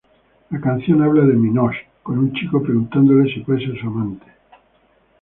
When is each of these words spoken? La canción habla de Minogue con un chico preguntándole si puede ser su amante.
La 0.49 0.59
canción 0.59 1.03
habla 1.03 1.27
de 1.27 1.33
Minogue 1.35 1.87
con 2.01 2.17
un 2.17 2.33
chico 2.33 2.59
preguntándole 2.63 3.31
si 3.31 3.41
puede 3.41 3.67
ser 3.67 3.79
su 3.79 3.85
amante. 3.85 4.25